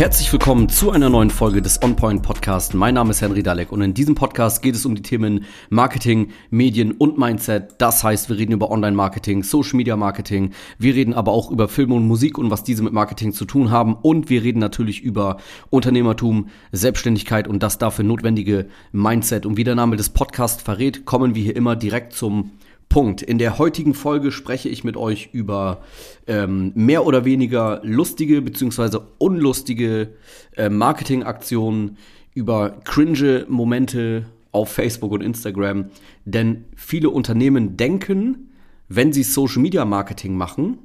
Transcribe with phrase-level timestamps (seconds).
[0.00, 2.72] Herzlich willkommen zu einer neuen Folge des OnPoint Podcast.
[2.72, 6.30] Mein Name ist Henry Dalek und in diesem Podcast geht es um die Themen Marketing,
[6.48, 7.74] Medien und Mindset.
[7.76, 10.54] Das heißt, wir reden über Online-Marketing, Social Media Marketing.
[10.78, 13.70] Wir reden aber auch über Film und Musik und was diese mit Marketing zu tun
[13.70, 13.94] haben.
[13.94, 15.36] Und wir reden natürlich über
[15.68, 19.44] Unternehmertum, Selbstständigkeit und das dafür notwendige Mindset.
[19.44, 22.52] Und wie der Name des Podcasts verrät, kommen wir hier immer direkt zum
[22.90, 23.22] Punkt.
[23.22, 25.80] In der heutigen Folge spreche ich mit euch über
[26.26, 28.98] ähm, mehr oder weniger lustige bzw.
[29.18, 30.10] unlustige
[30.56, 31.96] äh, Marketingaktionen,
[32.34, 35.86] über cringe Momente auf Facebook und Instagram.
[36.24, 38.50] Denn viele Unternehmen denken,
[38.88, 40.78] wenn sie Social Media Marketing machen,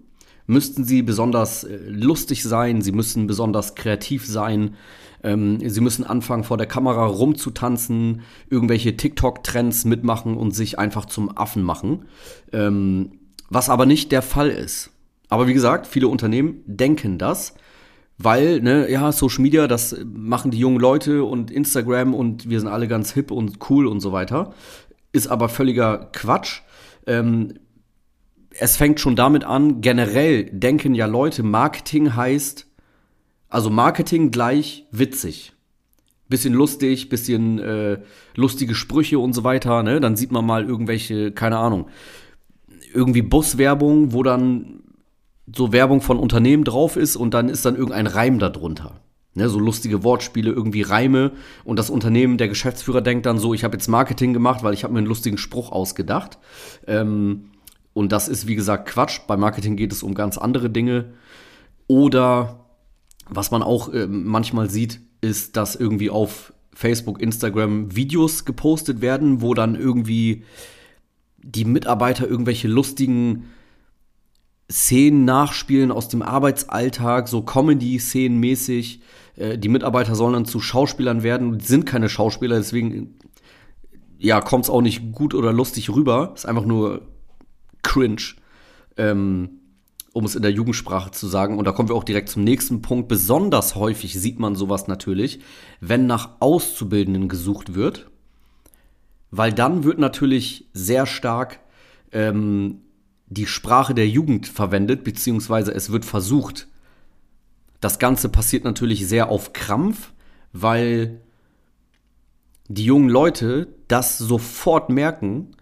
[0.48, 4.76] müssten sie besonders äh, lustig sein, sie müssen besonders kreativ sein,
[5.24, 11.36] ähm, sie müssen anfangen, vor der Kamera rumzutanzen, irgendwelche TikTok-Trends mitmachen und sich einfach zum
[11.36, 12.06] Affen machen.
[12.54, 14.92] Ähm, was aber nicht der Fall ist.
[15.30, 17.56] Aber wie gesagt, viele Unternehmen denken das,
[18.18, 22.70] weil, ne, ja, Social Media, das machen die jungen Leute und Instagram und wir sind
[22.70, 24.54] alle ganz hip und cool und so weiter.
[25.12, 26.62] Ist aber völliger Quatsch.
[27.08, 27.54] Ähm,
[28.60, 32.68] es fängt schon damit an, generell denken ja Leute, Marketing heißt,
[33.50, 35.54] also Marketing gleich witzig.
[36.28, 38.00] Bisschen lustig, bisschen äh,
[38.36, 40.00] lustige Sprüche und so weiter, ne?
[40.00, 41.88] Dann sieht man mal irgendwelche, keine Ahnung,
[42.94, 44.82] irgendwie Buswerbung, wo dann
[45.54, 49.02] so Werbung von Unternehmen drauf ist und dann ist dann irgendein Reim darunter.
[49.38, 51.34] Ne, so lustige Wortspiele, irgendwie Reime
[51.66, 54.86] und das Unternehmen, der Geschäftsführer denkt dann so, ich habe jetzt Marketing gemacht, weil ich
[54.86, 56.40] habe mir einen lustigen Spruch ausgedacht.
[56.88, 57.52] Ähm,
[57.96, 59.22] und das ist, wie gesagt, Quatsch.
[59.26, 61.14] Bei Marketing geht es um ganz andere Dinge.
[61.88, 62.66] Oder
[63.30, 69.42] was man auch äh, manchmal sieht, ist, dass irgendwie auf Facebook, Instagram Videos gepostet werden,
[69.42, 70.44] wo dann irgendwie
[71.38, 73.46] die Mitarbeiter irgendwelche lustigen
[74.70, 79.00] Szenen nachspielen aus dem Arbeitsalltag, so Comedy-Szenen mäßig.
[79.38, 83.16] Äh, die Mitarbeiter sollen dann zu Schauspielern werden, die sind keine Schauspieler, deswegen
[84.18, 86.34] ja, kommt es auch nicht gut oder lustig rüber.
[86.36, 87.15] Ist einfach nur
[87.96, 88.36] cringe.
[88.98, 89.62] Ähm,
[90.16, 91.60] um es in der Jugendsprache zu sagen.
[91.60, 93.10] Und da kommen wir auch direkt zum nächsten Punkt.
[93.10, 95.42] Besonders häufig sieht man sowas natürlich,
[95.82, 98.10] wenn nach Auszubildenden gesucht wird,
[99.30, 101.60] weil dann wird natürlich sehr stark
[102.14, 102.80] ähm,
[103.28, 106.70] die Sprache der Jugend verwendet, beziehungsweise es wird versucht.
[107.82, 110.14] Das Ganze passiert natürlich sehr auf Krampf,
[110.54, 111.20] weil
[112.70, 115.58] die jungen Leute das sofort merken,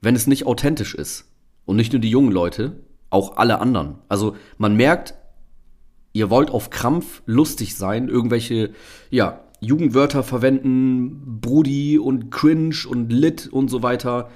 [0.00, 1.27] wenn es nicht authentisch ist.
[1.68, 2.76] Und nicht nur die jungen Leute,
[3.10, 3.96] auch alle anderen.
[4.08, 5.12] Also man merkt,
[6.14, 8.70] ihr wollt auf Krampf lustig sein, irgendwelche,
[9.10, 14.30] ja, Jugendwörter verwenden, Brudi und Cringe und Lit und so weiter.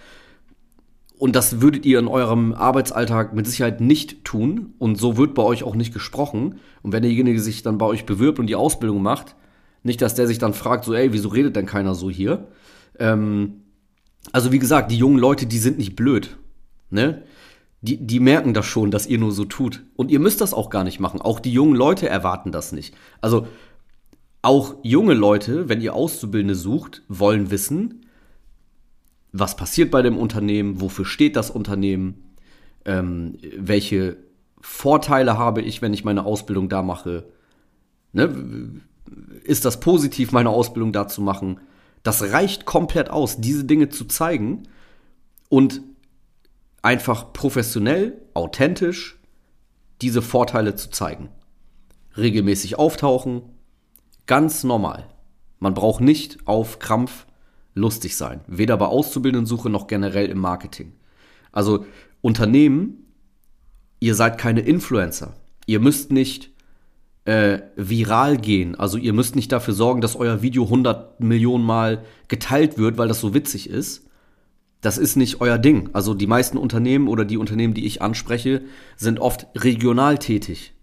[1.16, 4.74] Und das würdet ihr in eurem Arbeitsalltag mit Sicherheit nicht tun.
[4.78, 6.56] Und so wird bei euch auch nicht gesprochen.
[6.82, 9.36] Und wenn derjenige sich dann bei euch bewirbt und die Ausbildung macht,
[9.82, 12.48] nicht, dass der sich dann fragt, so, ey, wieso redet denn keiner so hier?
[12.98, 13.62] Ähm,
[14.32, 16.36] also wie gesagt, die jungen Leute, die sind nicht blöd.
[16.92, 17.22] Ne?
[17.82, 19.82] die, die merken das schon, dass ihr nur so tut.
[19.96, 21.20] Und ihr müsst das auch gar nicht machen.
[21.20, 22.94] Auch die jungen Leute erwarten das nicht.
[23.20, 23.48] Also
[24.40, 28.06] auch junge Leute, wenn ihr Auszubildende sucht, wollen wissen,
[29.32, 32.22] was passiert bei dem Unternehmen, wofür steht das Unternehmen,
[32.84, 34.16] ähm, welche
[34.60, 37.24] Vorteile habe ich, wenn ich meine Ausbildung da mache.
[38.12, 38.80] Ne?
[39.42, 41.58] Ist das positiv, meine Ausbildung da zu machen?
[42.04, 44.68] Das reicht komplett aus, diese Dinge zu zeigen
[45.48, 45.82] und
[46.82, 49.18] einfach professionell, authentisch
[50.00, 51.30] diese Vorteile zu zeigen.
[52.16, 53.42] Regelmäßig auftauchen,
[54.26, 55.06] ganz normal.
[55.60, 57.26] Man braucht nicht auf Krampf
[57.74, 60.92] lustig sein, weder bei Auszubildendensuche noch generell im Marketing.
[61.52, 61.86] Also
[62.20, 63.06] Unternehmen,
[64.00, 65.34] ihr seid keine Influencer.
[65.66, 66.50] Ihr müsst nicht
[67.24, 68.74] äh, viral gehen.
[68.74, 73.08] Also ihr müsst nicht dafür sorgen, dass euer Video 100 Millionen Mal geteilt wird, weil
[73.08, 74.08] das so witzig ist
[74.82, 75.88] das ist nicht euer Ding.
[75.92, 78.62] Also die meisten Unternehmen oder die Unternehmen, die ich anspreche,
[78.96, 80.74] sind oft regional tätig.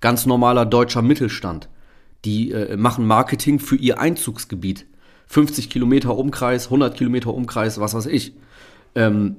[0.00, 1.68] Ganz normaler deutscher Mittelstand.
[2.24, 4.86] Die äh, machen Marketing für ihr Einzugsgebiet.
[5.28, 8.34] 50 Kilometer Umkreis, 100 Kilometer Umkreis, was weiß ich.
[8.96, 9.36] Ähm,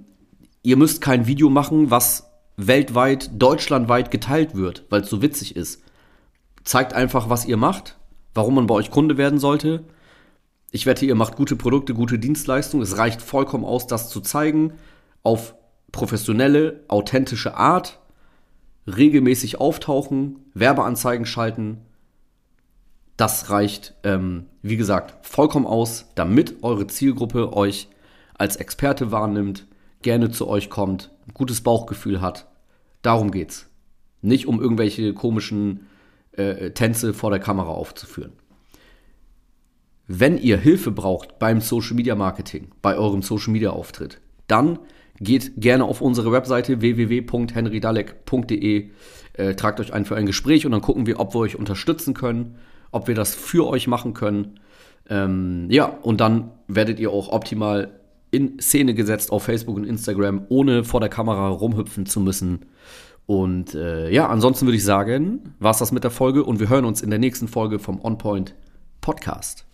[0.64, 5.84] ihr müsst kein Video machen, was weltweit, deutschlandweit geteilt wird, weil es so witzig ist.
[6.64, 7.98] Zeigt einfach, was ihr macht,
[8.34, 9.84] warum man bei euch Kunde werden sollte
[10.72, 12.84] ich wette, ihr macht gute Produkte, gute Dienstleistungen.
[12.84, 14.74] Es reicht vollkommen aus, das zu zeigen
[15.24, 15.56] auf
[15.92, 18.00] professionelle, authentische Art,
[18.86, 21.80] regelmäßig auftauchen, Werbeanzeigen schalten.
[23.16, 27.88] Das reicht, ähm, wie gesagt, vollkommen aus, damit eure Zielgruppe euch
[28.38, 29.66] als Experte wahrnimmt,
[30.02, 32.48] gerne zu euch kommt, ein gutes Bauchgefühl hat.
[33.02, 33.70] Darum geht's.
[34.22, 35.88] Nicht um irgendwelche komischen
[36.34, 38.34] äh, Tänze vor der Kamera aufzuführen.
[40.08, 44.80] Wenn ihr Hilfe braucht beim Social Media Marketing, bei eurem Social Media Auftritt, dann
[45.20, 48.90] geht gerne auf unsere Webseite www.henrydalek.de,
[49.34, 52.14] äh, tragt euch ein für ein Gespräch und dann gucken wir, ob wir euch unterstützen
[52.14, 52.56] können,
[52.92, 54.62] ob wir das für euch machen können.
[55.10, 58.00] Ähm, ja, und dann werdet ihr auch optimal
[58.32, 62.66] in Szene gesetzt auf Facebook und Instagram, ohne vor der Kamera rumhüpfen zu müssen.
[63.26, 66.70] Und äh, ja, ansonsten würde ich sagen, war es das mit der Folge und wir
[66.70, 68.56] hören uns in der nächsten Folge vom On Point
[69.02, 69.67] Podcast.